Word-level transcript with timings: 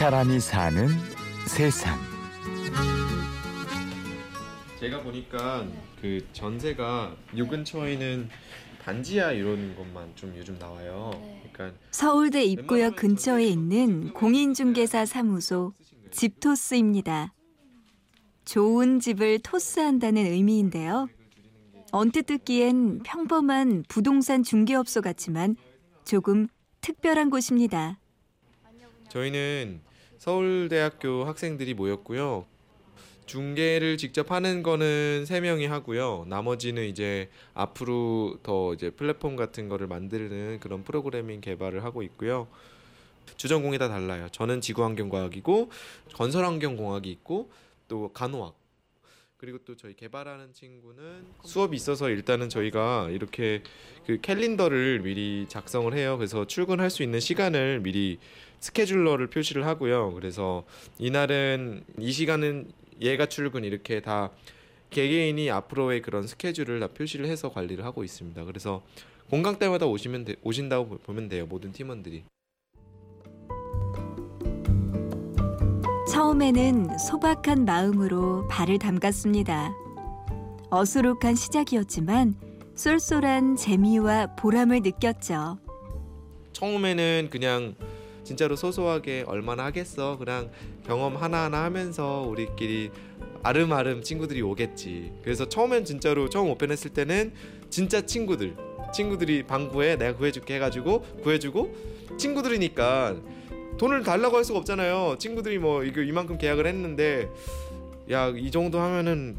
사람이 0.00 0.40
사는 0.40 0.88
세상. 1.46 1.98
제가 4.78 5.02
보니까 5.02 5.66
그 6.00 6.26
전세가 6.32 7.14
요 7.36 7.46
근처에는 7.46 8.30
단지야 8.82 9.32
이런 9.32 9.76
것만 9.76 10.16
좀 10.16 10.34
요즘 10.38 10.58
나와요. 10.58 11.10
그러니까 11.52 11.78
서울대 11.90 12.42
입구역 12.42 12.96
근처에 12.96 13.44
있는 13.44 14.14
공인중개사 14.14 15.04
사무소 15.04 15.74
집토스입니다. 16.10 17.34
좋은 18.46 19.00
집을 19.00 19.40
토스한다는 19.40 20.24
의미인데요. 20.24 21.08
언뜻 21.92 22.22
듣기엔 22.22 23.02
평범한 23.02 23.84
부동산 23.86 24.42
중개업소 24.42 25.02
같지만 25.02 25.56
조금 26.06 26.48
특별한 26.80 27.28
곳입니다. 27.28 27.98
저희는 29.10 29.89
서울대학교 30.20 31.24
학생들이 31.24 31.72
모였고요. 31.72 32.44
중개를 33.24 33.96
직접 33.96 34.30
하는 34.32 34.62
거는 34.62 35.24
세 35.24 35.40
명이 35.40 35.64
하고요. 35.64 36.26
나머지는 36.28 36.84
이제 36.88 37.30
앞으로 37.54 38.36
더 38.42 38.74
이제 38.74 38.90
플랫폼 38.90 39.34
같은 39.34 39.70
거를 39.70 39.86
만드는 39.86 40.60
그런 40.60 40.84
프로그래밍 40.84 41.40
개발을 41.40 41.84
하고 41.84 42.02
있고요. 42.02 42.48
주전공이 43.38 43.78
다 43.78 43.88
달라요. 43.88 44.28
저는 44.30 44.60
지구환경과학이고 44.60 45.70
건설환경공학이 46.12 47.10
있고 47.12 47.50
또 47.88 48.12
간호학 48.12 48.54
그리고 49.38 49.56
또 49.64 49.74
저희 49.74 49.94
개발하는 49.94 50.52
친구는 50.52 51.24
수업이 51.44 51.74
있어서 51.74 52.10
일단은 52.10 52.50
저희가 52.50 53.08
이렇게 53.08 53.62
그 54.04 54.20
캘린더를 54.20 55.00
미리 55.00 55.46
작성을 55.48 55.90
해요. 55.94 56.18
그래서 56.18 56.46
출근할 56.46 56.90
수 56.90 57.02
있는 57.02 57.20
시간을 57.20 57.80
미리 57.80 58.18
스케줄러를 58.60 59.28
표시를 59.28 59.66
하고요. 59.66 60.12
그래서 60.14 60.64
이날은 60.98 61.82
이 61.98 62.12
시간은 62.12 62.70
얘가 63.00 63.26
출근 63.26 63.64
이렇게 63.64 64.00
다 64.00 64.30
개개인이 64.90 65.50
앞으로의 65.50 66.02
그런 66.02 66.26
스케줄을 66.26 66.80
다 66.80 66.88
표시를 66.88 67.26
해서 67.26 67.50
관리를 67.50 67.84
하고 67.84 68.04
있습니다. 68.04 68.44
그래서 68.44 68.82
공강 69.30 69.58
때마다 69.58 69.86
오시면 69.86 70.24
돼, 70.24 70.36
오신다고 70.42 70.98
보면 70.98 71.28
돼요. 71.28 71.46
모든 71.46 71.72
팀원들이. 71.72 72.24
처음에는 76.12 76.98
소박한 76.98 77.64
마음으로 77.64 78.46
발을 78.48 78.78
담갔습니다. 78.78 79.72
어수룩한 80.70 81.36
시작이었지만 81.36 82.34
쏠쏠한 82.74 83.56
재미와 83.56 84.34
보람을 84.36 84.80
느꼈죠. 84.82 85.58
처음에는 86.52 87.28
그냥 87.30 87.76
진짜로 88.30 88.54
소소하게 88.54 89.24
얼마나 89.26 89.64
하겠어? 89.64 90.16
그냥 90.16 90.52
경험 90.86 91.16
하나하나 91.16 91.64
하면서 91.64 92.20
우리끼리 92.28 92.92
아름아름 93.42 94.02
친구들이 94.02 94.40
오겠지. 94.40 95.10
그래서 95.24 95.48
처음엔 95.48 95.84
진짜로 95.84 96.28
처음 96.28 96.48
오픈했을 96.50 96.92
때는 96.92 97.32
진짜 97.70 98.00
친구들 98.06 98.54
친구들이 98.94 99.42
방구에 99.48 99.96
내가 99.96 100.16
구해줄게 100.16 100.54
해가지고 100.54 101.00
구해주고 101.24 101.74
친구들이니까 102.18 103.16
돈을 103.78 104.04
달라고 104.04 104.36
할 104.36 104.44
수가 104.44 104.60
없잖아요. 104.60 105.16
친구들이 105.18 105.58
뭐 105.58 105.82
이거 105.82 106.00
이만큼 106.00 106.38
계약을 106.38 106.68
했는데 106.68 107.28
야 108.12 108.28
이 108.28 108.48
정도 108.52 108.78
하면은 108.78 109.36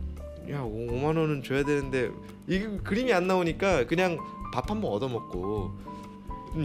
야 0.50 0.59
5만 0.64 1.06
원은 1.17 1.44
줘야 1.44 1.64
되는데 1.64 2.12
이 2.50 2.59
그림이 2.84 3.14
안 3.14 3.25
나오니까 3.25 3.86
그냥 3.86 4.17
밥 4.53 4.69
한 4.69 4.81
번 4.81 4.92
얻어먹고 4.92 5.72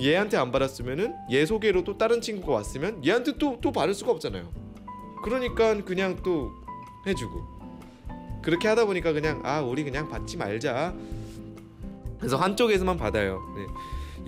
얘한테 0.00 0.36
안 0.36 0.50
받았으면은 0.50 1.14
얘 1.30 1.46
소개로 1.46 1.84
또 1.84 1.96
다른 1.96 2.20
친구가 2.20 2.52
왔으면 2.52 3.04
얘한테 3.04 3.38
또 3.38 3.58
또 3.60 3.70
받을 3.72 3.94
수가 3.94 4.12
없잖아요. 4.12 4.48
그러니까 5.22 5.82
그냥 5.84 6.16
또 6.24 6.50
해주고 7.06 7.56
그렇게 8.42 8.68
하다 8.68 8.86
보니까 8.86 9.12
그냥 9.12 9.40
아 9.44 9.60
우리 9.60 9.84
그냥 9.84 10.08
받지 10.08 10.36
말자. 10.36 10.94
그래서 12.18 12.36
한쪽에서만 12.36 12.96
받아요. 12.96 13.40
네. 13.56 13.66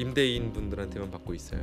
임대인 0.02 0.52
분들한테만 0.52 1.10
받고 1.10 1.34
있어요. 1.34 1.60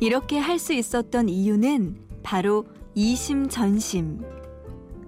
이렇게 0.00 0.38
할 0.38 0.58
수 0.58 0.72
있었던 0.72 1.28
이유는 1.28 1.96
바로 2.22 2.64
이심전심 2.94 4.22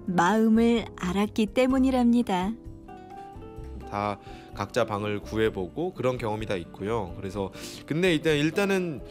마음을 0.05 0.85
알았기 0.95 1.47
때문이랍니다. 1.47 2.53
다 3.93 4.17
각자 4.55 4.85
방을 4.85 5.19
구해보고 5.19 5.93
그런 5.93 6.17
경험이 6.17 6.47
다 6.47 6.55
있고요. 6.55 7.13
그래서 7.15 7.51
근데 7.85 8.11
일단 8.15 8.35
일단은 8.37 9.01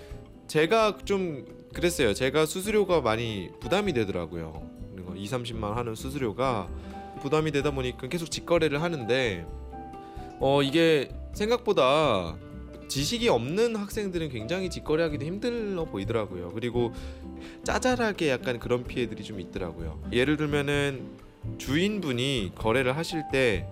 제가 0.49 0.99
좀 1.05 1.47
그랬어요. 1.73 2.13
제가 2.13 2.47
수수료가 2.47 3.01
많이 3.01 3.49
부담이 3.61 3.93
되더라고요. 3.93 4.61
2, 5.17 5.25
30만 5.27 5.75
하는 5.75 5.95
수수료가 5.95 6.69
부담이 7.21 7.53
되다 7.53 7.71
보니까 7.71 8.09
계속 8.09 8.29
직거래를 8.29 8.83
하는데 8.83 9.47
어 10.41 10.63
이게 10.63 11.11
생각보다 11.33 12.37
지식이 12.89 13.29
없는 13.29 13.77
학생들은 13.77 14.31
굉장히 14.31 14.69
직거래하기도 14.69 15.25
힘들어 15.25 15.85
보이더라고요. 15.85 16.51
그리고 16.53 16.93
짜잘하게 17.63 18.31
약간 18.31 18.59
그런 18.59 18.83
피해들이 18.83 19.23
좀 19.23 19.39
있더라고요. 19.39 20.01
예를 20.13 20.37
들면은 20.37 21.07
주인분이 21.59 22.53
거래를 22.57 22.97
하실 22.97 23.23
때 23.31 23.67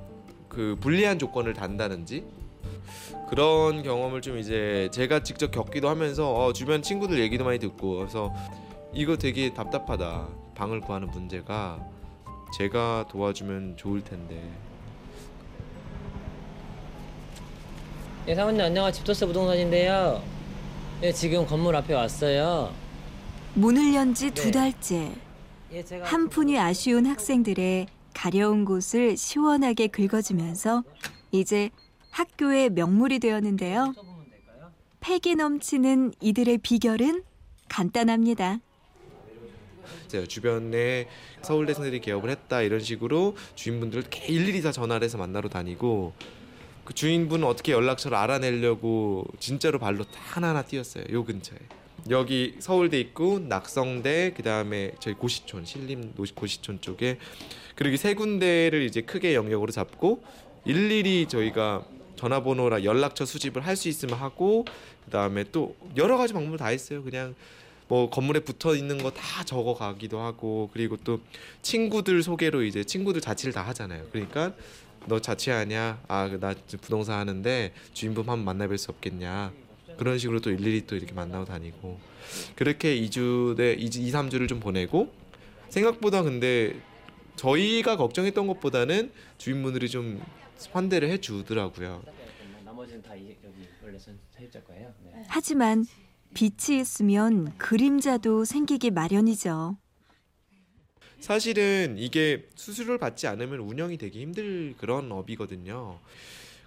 그 0.50 0.76
불리한 0.80 1.18
조건을 1.18 1.54
단다든지 1.54 2.24
그런 3.30 3.82
경험을 3.82 4.20
좀 4.20 4.36
이제 4.38 4.90
제가 4.92 5.22
직접 5.22 5.50
겪기도 5.50 5.88
하면서 5.88 6.34
어, 6.34 6.52
주변 6.52 6.82
친구들 6.82 7.20
얘기도 7.20 7.44
많이 7.44 7.58
듣고 7.58 7.98
그래서 7.98 8.34
이거 8.92 9.16
되게 9.16 9.54
답답하다 9.54 10.28
방을 10.56 10.80
구하는 10.80 11.08
문제가 11.10 11.78
제가 12.58 13.06
도와주면 13.08 13.76
좋을 13.76 14.02
텐데 14.02 14.42
예, 18.28 18.34
사모님 18.34 18.60
안녕하세요. 18.60 18.92
집토스 18.98 19.26
부동산인데요. 19.26 20.22
예, 21.02 21.10
지금 21.12 21.46
건물 21.46 21.74
앞에 21.76 21.94
왔어요. 21.94 22.70
문을 23.54 23.94
연 23.94 24.12
지두 24.12 24.44
네. 24.46 24.50
달째 24.50 25.12
예, 25.72 25.82
제가 25.84 26.04
한 26.04 26.28
푼이 26.28 26.58
아쉬운 26.58 27.06
학생들의 27.06 27.86
가려운 28.14 28.64
곳을 28.64 29.16
시원하게 29.16 29.88
긁어주면서 29.88 30.84
이제 31.32 31.70
학교의 32.10 32.70
명물이 32.70 33.18
되었는데요. 33.18 33.94
패기 35.00 35.34
넘치는 35.34 36.12
이들의 36.20 36.58
비결은 36.58 37.22
간단합니다. 37.68 38.58
주변에 40.28 41.08
서울대 41.42 41.72
생들이 41.72 42.00
개업을 42.00 42.30
했다 42.30 42.62
이런 42.62 42.80
식으로 42.80 43.36
주인분들을 43.54 44.02
이렇게 44.02 44.26
일일이 44.26 44.60
다 44.60 44.72
전화를 44.72 45.04
해서 45.04 45.18
만나러 45.18 45.48
다니고 45.48 46.12
그 46.84 46.94
주인분 46.94 47.44
어떻게 47.44 47.72
연락처를 47.72 48.16
알아내려고 48.18 49.24
진짜로 49.38 49.78
발로 49.78 50.04
다 50.04 50.10
하나하나 50.14 50.62
뛰었어요. 50.62 51.04
요 51.12 51.24
근처에. 51.24 51.58
여기 52.08 52.54
서울대 52.58 52.98
있고 53.00 53.38
낙성대 53.40 54.32
그다음에 54.36 54.92
저희 55.00 55.14
고시촌 55.14 55.64
신림 55.64 56.14
고시촌 56.34 56.80
쪽에 56.80 57.18
그리고 57.74 57.96
세 57.96 58.14
군데를 58.14 58.82
이제 58.82 59.02
크게 59.02 59.34
영역으로 59.34 59.70
잡고 59.70 60.22
일일이 60.64 61.26
저희가 61.28 61.84
전화번호랑 62.16 62.84
연락처 62.84 63.24
수집을 63.24 63.66
할 63.66 63.76
수 63.76 63.88
있으면 63.88 64.16
하고 64.18 64.64
그다음에 65.04 65.44
또 65.52 65.74
여러 65.96 66.16
가지 66.18 66.32
방법을 66.34 66.58
다 66.58 66.66
했어요. 66.66 67.02
그냥 67.02 67.34
뭐 67.88 68.08
건물에 68.10 68.40
붙어 68.40 68.74
있는 68.76 68.98
거 68.98 69.10
다 69.10 69.42
적어 69.44 69.74
가기도 69.74 70.20
하고 70.20 70.70
그리고 70.72 70.96
또 70.98 71.20
친구들 71.62 72.22
소개로 72.22 72.62
이제 72.62 72.84
친구들 72.84 73.20
자취를 73.20 73.52
다 73.52 73.62
하잖아요. 73.68 74.04
그러니까 74.12 74.52
너 75.06 75.18
자취하냐? 75.18 76.02
아, 76.08 76.28
나 76.40 76.54
부동산 76.82 77.18
하는데 77.20 77.72
주인분 77.94 78.28
한번 78.28 78.56
만나뵐 78.58 78.76
수 78.76 78.90
없겠냐? 78.90 79.52
그런 80.00 80.16
식으로 80.16 80.40
또 80.40 80.50
일일이 80.50 80.86
또 80.86 80.96
이렇게 80.96 81.12
만나고 81.12 81.44
다니고 81.44 82.00
그렇게 82.56 82.98
2주 83.02 83.54
내 83.54 83.74
2, 83.74 83.84
2, 83.84 84.10
3주를 84.10 84.48
좀 84.48 84.58
보내고 84.58 85.12
생각보다 85.68 86.22
근데 86.22 86.74
저희가 87.36 87.98
걱정했던 87.98 88.46
것보다는 88.46 89.12
주인분들이 89.36 89.90
좀 89.90 90.22
환대를 90.72 91.10
해 91.10 91.18
주더라고요. 91.18 92.02
나머지는 92.64 93.02
다 93.02 93.14
이- 93.14 93.36
여기 93.44 93.68
원래 93.84 93.98
선- 93.98 94.18
세입자 94.30 94.62
거예요. 94.62 94.90
네. 95.04 95.22
하지만 95.28 95.84
빛이 96.32 96.80
있으면 96.80 97.52
그림자도 97.58 98.46
생기기 98.46 98.90
마련이죠. 98.92 99.76
사실은 101.20 101.96
이게 101.98 102.48
수수료를 102.54 102.96
받지 102.96 103.26
않으면 103.26 103.58
운영이 103.60 103.98
되게 103.98 104.20
힘들 104.20 104.74
그런 104.78 105.12
업이거든요. 105.12 105.98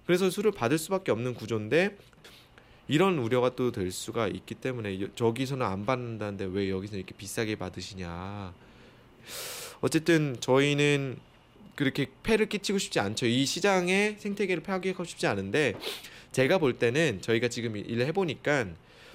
그래서 0.06 0.30
수를 0.30 0.52
받을 0.52 0.78
수밖에 0.78 1.12
없는 1.12 1.34
구조인데 1.34 1.98
이런 2.88 3.18
우려가 3.18 3.56
또 3.56 3.72
될 3.72 3.92
수가 3.92 4.28
있기 4.28 4.56
때문에 4.56 5.02
여- 5.02 5.08
저기서는 5.16 5.66
안 5.66 5.86
받는다는데 5.86 6.46
왜 6.52 6.70
여기서 6.70 6.98
이렇게 6.98 7.14
비싸게 7.16 7.56
받으시냐. 7.56 8.54
어쨌든 9.82 10.38
저희는 10.40 11.18
그렇게 11.76 12.08
폐를 12.24 12.48
끼치고 12.50 12.78
싶지 12.78 13.00
않죠. 13.00 13.26
이 13.26 13.46
시장의 13.46 14.18
생태계를 14.20 14.62
파괴하고 14.64 15.04
싶지 15.06 15.28
않은데 15.28 15.76
제가 16.32 16.58
볼 16.58 16.78
때는 16.78 17.22
저희가 17.22 17.48
지금 17.48 17.76
일을 17.78 18.06
해보니까 18.08 18.68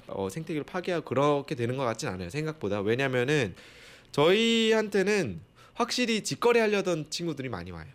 어, 0.07 0.27
생태계를 0.29 0.63
파괴하고 0.65 1.05
그렇게 1.05 1.55
되는 1.55 1.77
것 1.77 1.83
같진 1.85 2.09
않아요. 2.09 2.29
생각보다 2.29 2.81
왜냐면은 2.81 3.53
저희한테는 4.11 5.39
확실히 5.75 6.23
직거래 6.23 6.59
하려던 6.59 7.09
친구들이 7.09 7.47
많이 7.49 7.71
와요. 7.71 7.87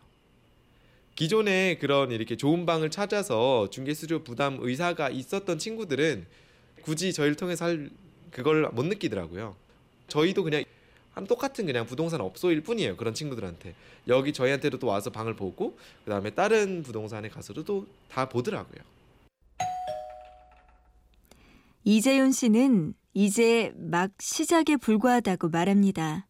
기존에 1.15 1.77
그런 1.79 2.11
이렇게 2.11 2.37
좋은 2.37 2.67
방을 2.67 2.91
찾아서 2.91 3.71
중개 3.71 3.95
수수료 3.95 4.25
부담 4.25 4.59
의사가 4.61 5.11
있었던 5.11 5.59
친구들은 5.59 6.27
굳이 6.83 7.13
저희를 7.13 7.37
통해서 7.37 7.67
할 7.67 7.91
그걸 8.31 8.69
못 8.73 8.85
느끼더라고요. 8.85 9.55
저희도 10.09 10.43
그냥 10.43 10.65
한 11.13 11.25
똑같은 11.27 11.67
그냥 11.67 11.87
부동산 11.87 12.21
업소일 12.21 12.63
뿐이에요. 12.63 12.97
그런 12.97 13.15
친구들한테 13.15 13.75
여기 14.09 14.33
저희한테도 14.33 14.81
또 14.81 14.89
와서 14.89 15.11
방을 15.11 15.37
보고 15.37 15.79
그 16.05 16.11
다음에 16.11 16.31
다른 16.31 16.83
부동산에 16.83 17.29
가서도 17.29 17.65
또 17.65 17.87
다 18.11 18.29
보더라고요. 18.29 18.83
이재윤 21.85 22.33
씨는 22.33 22.95
이제 23.13 23.73
막 23.77 24.11
시작에 24.21 24.77
불과하다고 24.81 25.51
말합니다. 25.51 26.27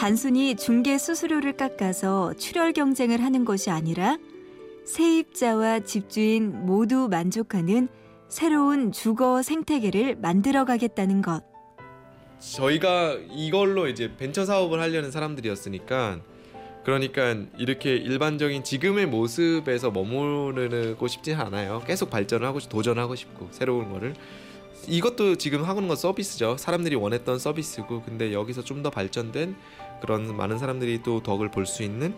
단순히 0.00 0.56
중개 0.56 0.96
수수료를 0.96 1.58
깎아서 1.58 2.32
출혈 2.32 2.72
경쟁을 2.72 3.22
하는 3.22 3.44
것이 3.44 3.68
아니라 3.68 4.16
세입자와 4.86 5.80
집주인 5.80 6.64
모두 6.64 7.06
만족하는 7.10 7.86
새로운 8.26 8.92
주거 8.92 9.42
생태계를 9.42 10.16
만들어 10.16 10.64
가겠다는 10.64 11.20
것. 11.20 11.44
저희가 12.38 13.18
이걸로 13.30 13.88
이제 13.88 14.16
벤처 14.16 14.46
사업을 14.46 14.80
하려는 14.80 15.10
사람들이었으니까 15.10 16.20
그러니까 16.82 17.36
이렇게 17.58 17.94
일반적인 17.94 18.64
지금의 18.64 19.04
모습에서 19.04 19.90
머무르고 19.90 21.08
싶지 21.08 21.34
않아요. 21.34 21.82
계속 21.86 22.08
발전을 22.08 22.46
하고 22.46 22.58
싶, 22.58 22.70
도전하고 22.70 23.16
싶고 23.16 23.48
새로운 23.50 23.92
거를 23.92 24.14
이것도 24.86 25.36
지금 25.36 25.64
하고 25.64 25.80
있는 25.80 25.88
건 25.88 25.96
서비스죠. 25.96 26.56
사람들이 26.56 26.96
원했던 26.96 27.38
서비스고 27.38 28.02
근데 28.02 28.32
여기서 28.32 28.62
좀 28.64 28.82
더 28.82 28.88
발전된 28.90 29.56
그런 30.00 30.34
많은 30.36 30.58
사람들이 30.58 31.02
또 31.02 31.22
덕을 31.22 31.50
볼 31.50 31.66
수 31.66 31.82
있는 31.82 32.14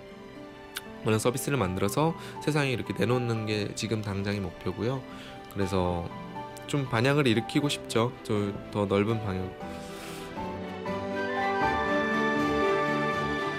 그런 1.04 1.18
서비스를 1.18 1.58
만들어서 1.58 2.14
세상에 2.44 2.70
이렇게 2.70 2.94
내놓는 2.96 3.46
게 3.46 3.74
지금 3.74 4.00
당장의 4.02 4.38
목표고요. 4.40 5.02
그래서 5.52 6.08
좀 6.68 6.88
반향을 6.88 7.26
일으키고 7.26 7.68
싶죠. 7.68 8.12
저더 8.22 8.86
넓은 8.86 9.22
방향. 9.24 9.50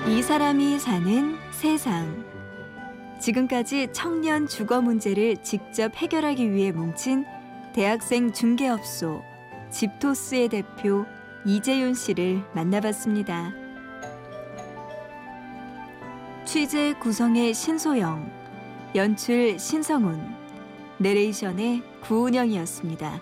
이 0.07 0.21
사람이 0.21 0.79
사는 0.79 1.35
세상. 1.51 2.23
지금까지 3.21 3.89
청년 3.93 4.47
주거 4.47 4.81
문제를 4.81 5.37
직접 5.43 5.95
해결하기 5.95 6.51
위해 6.53 6.71
뭉친 6.71 7.25
대학생 7.73 8.31
중개업소 8.31 9.23
집토스의 9.71 10.49
대표 10.49 11.05
이재윤 11.43 11.95
씨를 11.95 12.43
만나봤습니다. 12.53 13.51
취재 16.45 16.93
구성의 17.01 17.55
신소영, 17.55 18.31
연출 18.93 19.57
신성훈, 19.57 20.35
내레이션의 20.99 21.81
구은영이었습니다. 22.01 23.19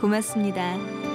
고맙습니다. 0.00 1.09